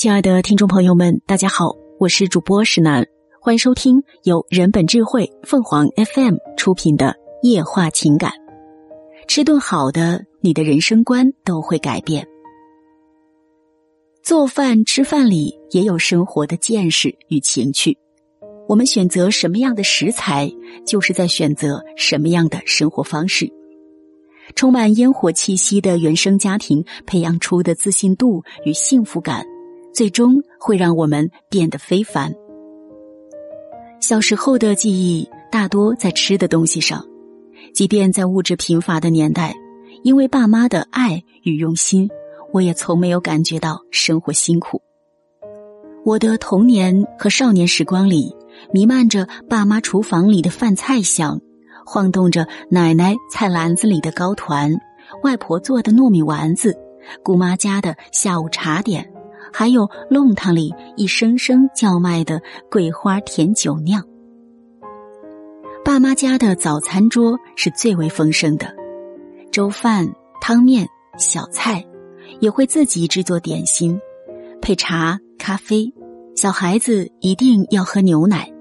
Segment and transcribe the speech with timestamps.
[0.00, 3.04] 亲爱的听众朋友们，大家好，我是主播石楠，
[3.42, 7.06] 欢迎收听由人本智慧凤凰 FM 出品的
[7.42, 8.30] 《夜话情感》。
[9.26, 12.24] 吃顿好的，你的人生观都会改变。
[14.22, 17.98] 做饭吃饭里也有生活的见识与情趣。
[18.68, 20.48] 我们选择什么样的食材，
[20.86, 23.52] 就是在选择什么样的生活方式。
[24.54, 29.44] 充满烟火气息的原生家庭培养出的自信度与幸福感。
[29.98, 32.32] 最终会让我们变得非凡。
[34.00, 37.04] 小时候的记忆大多在吃的东西上，
[37.74, 39.56] 即便在物质贫乏的年代，
[40.04, 42.08] 因为爸妈的爱与用心，
[42.52, 44.80] 我也从没有感觉到生活辛苦。
[46.04, 48.32] 我的童年和少年时光里，
[48.72, 51.40] 弥漫着爸妈厨房里的饭菜香，
[51.84, 54.70] 晃动着奶奶菜篮子里的糕团，
[55.24, 56.78] 外婆做的糯米丸子，
[57.24, 59.12] 姑妈家的下午茶点。
[59.52, 64.02] 还有弄堂里一声声叫卖的桂花甜酒酿。
[65.84, 68.74] 爸妈家的早餐桌是最为丰盛的，
[69.50, 71.84] 粥饭、汤面、小菜，
[72.40, 73.98] 也会自己制作点心，
[74.60, 75.92] 配茶、咖啡。
[76.36, 78.52] 小孩子一定要喝牛奶。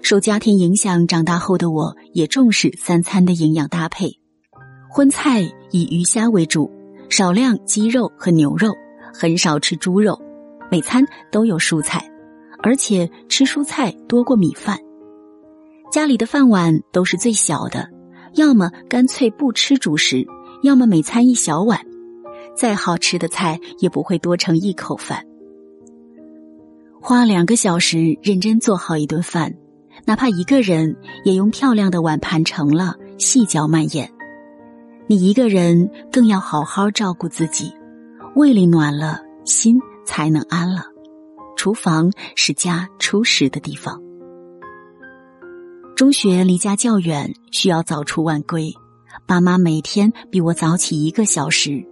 [0.00, 4.18] 受家庭影响长大后的我，也重视三餐的营养搭配，
[4.88, 6.70] 荤菜以鱼虾为主，
[7.08, 8.74] 少量鸡肉和牛肉。
[9.12, 10.20] 很少吃猪肉，
[10.70, 12.10] 每餐都有蔬菜，
[12.62, 14.78] 而且吃蔬菜多过米饭。
[15.90, 17.88] 家里的饭碗都是最小的，
[18.34, 20.26] 要么干脆不吃主食，
[20.62, 21.80] 要么每餐一小碗。
[22.54, 25.24] 再好吃的菜也不会多盛一口饭。
[27.00, 29.54] 花两个小时认真做好一顿饭，
[30.04, 34.10] 哪怕一个人也用漂亮的碗盘盛了，细嚼慢咽。
[35.08, 37.72] 你一个人更要好好照顾自己。
[38.34, 40.86] 胃里暖了，心才能安了。
[41.54, 44.00] 厨房是家初食的地方。
[45.94, 48.72] 中学离家较远，需要早出晚归，
[49.26, 51.86] 爸妈每天比我早起一个小时。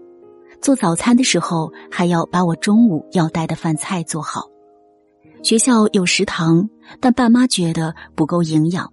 [0.62, 4.48] 做早餐的时候，还要把我中午要带的饭菜做好。
[5.42, 8.90] 学校有食堂，但爸妈觉得不够营养。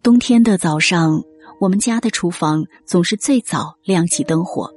[0.00, 1.22] 冬天的早上，
[1.60, 4.72] 我们家的厨房总是最早亮起灯火。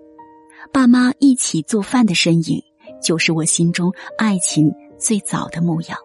[0.72, 2.62] 爸妈一起做饭的身影，
[3.02, 5.98] 就是我心中爱情最早的模样。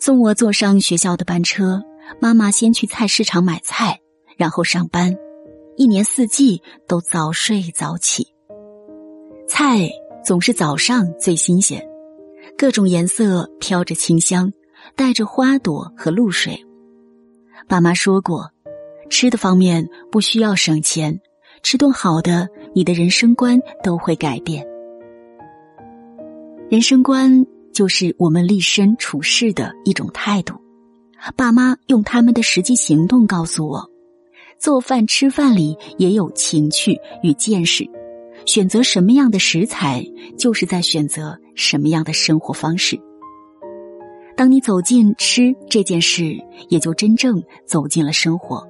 [0.00, 1.82] 送我坐上学校的班车，
[2.20, 4.00] 妈妈先去菜市场买菜，
[4.36, 5.16] 然后上班，
[5.76, 8.26] 一年四季都早睡早起。
[9.48, 9.88] 菜
[10.24, 11.86] 总是早上最新鲜，
[12.58, 14.52] 各种颜色飘着清香，
[14.96, 16.58] 带着花朵和露水。
[17.68, 18.50] 爸妈说过，
[19.08, 21.20] 吃的方面不需要省钱。
[21.64, 24.64] 吃顿好的，你的人生观都会改变。
[26.68, 30.54] 人生观就是我们立身处世的一种态度。
[31.36, 33.90] 爸妈用他们的实际行动告诉我，
[34.58, 37.88] 做饭吃饭里也有情趣与见识。
[38.44, 40.04] 选择什么样的食材，
[40.36, 43.00] 就是在选择什么样的生活方式。
[44.36, 46.36] 当你走进吃这件事，
[46.68, 48.68] 也就真正走进了生活。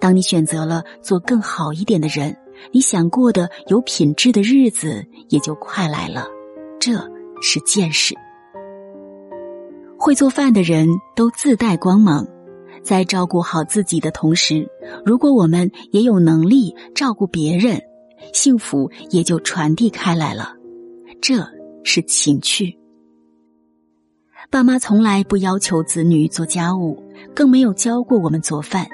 [0.00, 2.36] 当你选择了做更好一点的人，
[2.72, 6.26] 你想过的有品质的日子也就快来了。
[6.80, 6.92] 这
[7.42, 8.14] 是见识。
[9.98, 12.26] 会做饭的人都自带光芒，
[12.82, 14.66] 在照顾好自己的同时，
[15.04, 17.82] 如果我们也有能力照顾别人，
[18.32, 20.54] 幸福也就传递开来了。
[21.20, 21.46] 这
[21.84, 22.78] 是情趣。
[24.50, 27.02] 爸妈从来不要求子女做家务，
[27.34, 28.88] 更没有教过我们做饭。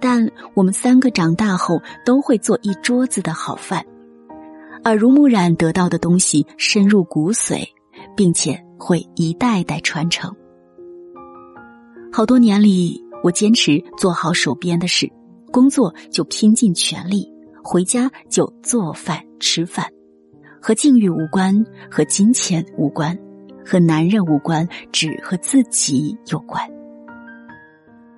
[0.00, 3.84] 但我们三个长大后都会做一桌子的好饭，
[4.84, 7.66] 耳濡目染得到的东西深入骨髓，
[8.16, 10.34] 并且会一代代传承。
[12.12, 15.10] 好多年里，我坚持做好手边的事，
[15.50, 17.28] 工作就拼尽全力，
[17.64, 19.84] 回家就做饭吃饭，
[20.62, 23.18] 和境遇无关，和金钱无关，
[23.66, 26.62] 和男人无关，只和自己有关。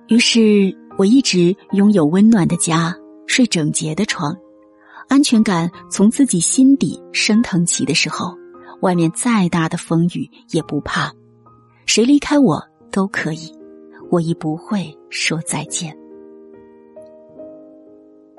[0.07, 0.79] 于是。
[0.97, 2.95] 我一直拥有温暖的家，
[3.25, 4.37] 睡整洁的床，
[5.07, 8.35] 安全感从自己心底升腾起的时候，
[8.81, 11.11] 外面再大的风雨也不怕，
[11.87, 13.51] 谁离开我都可以，
[14.11, 15.97] 我亦不会说再见。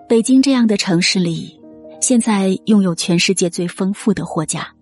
[0.09, 1.59] 北京这样的城市里，
[2.01, 4.73] 现在拥有全世界最丰富的货架，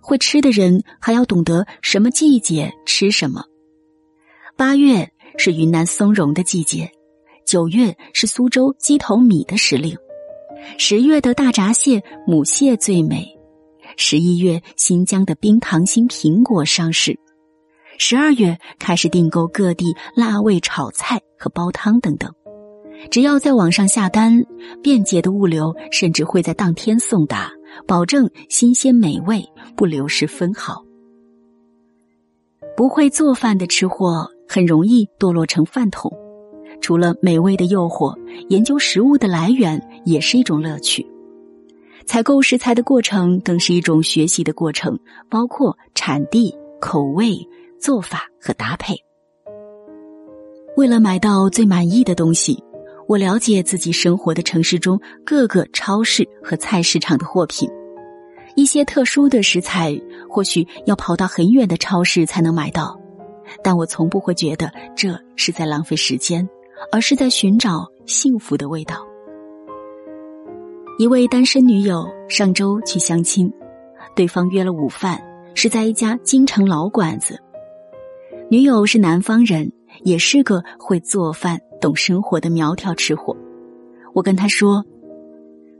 [0.00, 3.42] 会吃的人还要懂得什么季节吃什么。
[4.56, 5.11] 八月。
[5.38, 6.90] 是云南松茸的季节，
[7.44, 9.96] 九月是苏州鸡头米的时令，
[10.78, 13.26] 十月的大闸蟹、母蟹最美，
[13.96, 17.14] 十一月，新疆的冰糖心苹果上市；
[17.98, 22.32] 十二月开始订购各地辣味炒菜和煲汤等等。
[23.10, 24.44] 只要在网上下单，
[24.80, 27.50] 便捷的物流甚至会在当天送达，
[27.86, 29.44] 保证新鲜美味，
[29.76, 30.84] 不流失分毫。
[32.76, 36.12] 不会做饭的吃货很容易堕落成饭桶。
[36.82, 38.14] 除了美味的诱惑，
[38.50, 41.06] 研究食物的来源也是一种乐趣。
[42.04, 44.98] 采购食材的过程更是一种学习的过程，
[45.30, 47.34] 包括产地、口味、
[47.80, 48.94] 做法和搭配。
[50.76, 52.62] 为了买到最满意的东西。
[53.08, 57.68] 我了解自己生活的城市中各个超市和菜市场的货品，
[58.54, 60.00] 一些特殊的食材
[60.30, 62.98] 或许要跑到很远的超市才能买到，
[63.62, 66.48] 但我从不会觉得这是在浪费时间，
[66.90, 68.96] 而是在寻找幸福的味道。
[70.98, 73.52] 一位单身女友上周去相亲，
[74.14, 75.22] 对方约了午饭，
[75.54, 77.38] 是在一家京城老馆子。
[78.50, 79.72] 女友是南方人，
[80.02, 81.60] 也是个会做饭。
[81.80, 83.36] 懂生活的苗条吃货，
[84.14, 84.84] 我跟她说，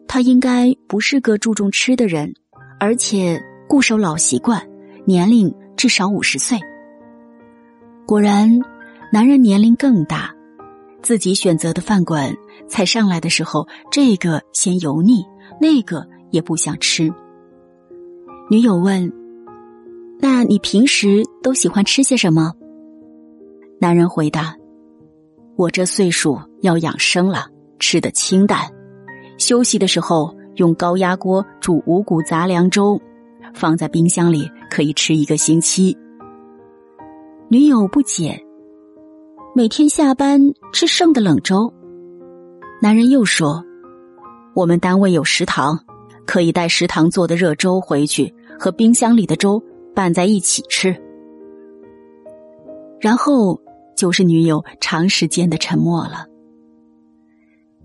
[0.09, 2.35] 她应该不是个注重吃的人，
[2.81, 4.69] 而且固守老习惯，
[5.05, 6.59] 年龄至少五十岁。
[8.05, 8.61] 果然，
[9.13, 10.35] 男人年龄更大，
[11.03, 12.35] 自己选择的饭馆
[12.69, 15.25] 菜上来的时候，这个嫌油腻，
[15.61, 17.11] 那个也不想吃。
[18.51, 19.11] 女友问
[20.21, 22.53] ：“那你平时都喜欢吃些什么？”
[23.81, 24.57] 男人回答。
[25.57, 27.47] 我这岁数要养生了，
[27.79, 28.69] 吃的清淡。
[29.39, 33.01] 休息的时候用高压锅煮五谷杂粮粥，
[33.55, 35.97] 放在冰箱里可以吃一个星期。
[37.53, 38.43] 女友不解，
[39.55, 40.41] 每天下班
[40.73, 41.71] 吃剩的冷粥。
[42.81, 43.63] 男人又说
[44.57, 45.79] ：“我们单位有食堂，
[46.25, 49.63] 可以带食堂做的热粥回去，和冰箱里的粥
[49.95, 50.97] 拌在一起吃。”
[52.99, 53.61] 然后。
[53.95, 56.27] 就是女友长时间的沉默了。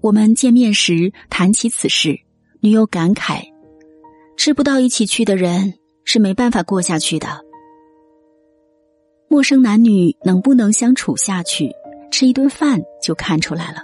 [0.02, 2.18] 我们见面时谈起此事，
[2.62, 3.42] 女友感慨
[4.38, 5.76] ：“吃不到一起去的人
[6.06, 7.28] 是没办法过下去的。”
[9.28, 11.72] 陌生男女能不能相处下去，
[12.12, 13.80] 吃一顿饭就看出来了。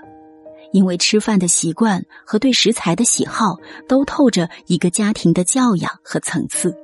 [0.71, 3.57] 因为吃饭的习惯和对食材的喜好，
[3.87, 6.75] 都透着一个家庭的教养和层次。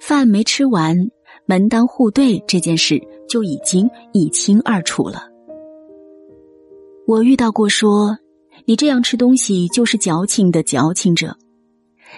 [0.00, 0.96] 饭没吃完。
[1.48, 5.28] 门当户对这件事就已经一清二楚了。
[7.06, 8.18] 我遇到过说
[8.64, 11.36] 你这样吃东西就是矫情的矫情者，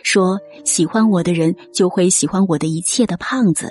[0.02, 3.70] 说喜欢我的人就会喜欢我的一切的胖子，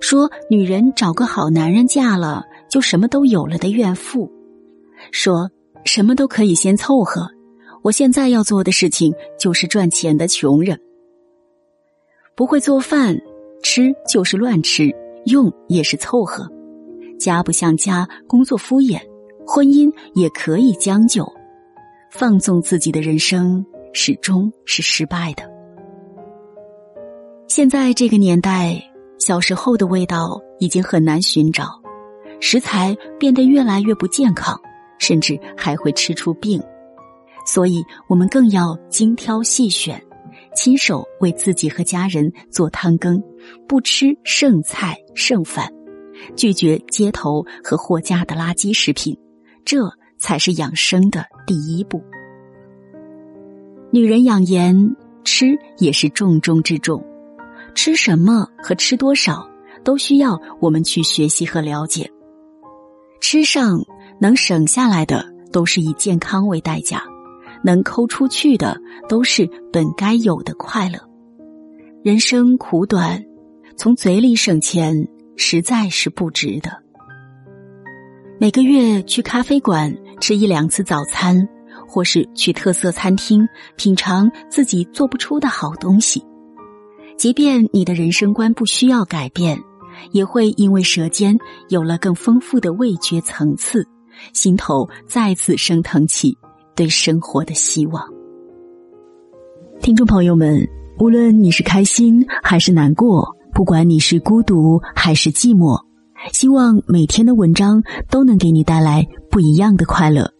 [0.00, 4.30] 说女人找个好男人嫁了就什么都有了的怨妇，
[5.12, 5.50] 说
[5.84, 7.30] 什么都可以先凑合。
[7.82, 10.78] 我现在要做的事情就是赚钱的穷人，
[12.34, 13.20] 不会做饭。
[13.62, 14.90] 吃就是乱吃，
[15.26, 16.50] 用也是凑合，
[17.18, 18.98] 家不像家，工作敷衍，
[19.46, 21.30] 婚姻也可以将就，
[22.10, 23.62] 放纵自己的人生
[23.92, 25.42] 始终是失败的。
[27.48, 28.82] 现在这个年代，
[29.20, 31.68] 小时候的味道已经很难寻找，
[32.40, 34.58] 食材变得越来越不健康，
[34.98, 36.60] 甚至还会吃出病，
[37.46, 40.02] 所以我们更要精挑细选。
[40.56, 43.22] 亲手为自己和家人做汤羹，
[43.68, 45.70] 不吃剩菜剩饭，
[46.34, 49.16] 拒绝街头和货架的垃圾食品，
[49.66, 52.02] 这才是养生的第一步。
[53.92, 57.04] 女人养颜，吃也是重中之重。
[57.74, 59.48] 吃什么和吃多少，
[59.84, 62.10] 都需要我们去学习和了解。
[63.20, 63.84] 吃上
[64.20, 67.02] 能省下来的，都是以健康为代价。
[67.62, 70.98] 能抠出去的都是本该有的快乐。
[72.02, 73.22] 人生苦短，
[73.76, 76.70] 从嘴里省钱实在是不值得。
[78.38, 81.46] 每个月去咖啡馆吃一两次早餐，
[81.86, 83.46] 或是去特色餐厅
[83.76, 86.24] 品尝自己做不出的好东西，
[87.20, 89.62] 即便你的人生观不需要改变，
[90.10, 91.36] 也会因为舌尖
[91.68, 93.86] 有了更丰富的味觉层次，
[94.32, 96.34] 心头再次升腾起。
[96.74, 98.02] 对生活的希望，
[99.82, 100.66] 听众朋友们，
[100.98, 105.78] 无论你是开心还是难过，不管你是孤独还是寂寞，
[106.32, 110.32] 希望每天的文章都能给你带来不一样的快乐。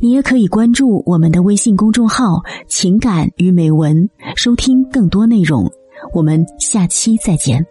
[0.00, 5.70] 你也可以关注我们的微信公众号“情感与美文”，收听更多内容。
[6.12, 7.64] 我们下期再见。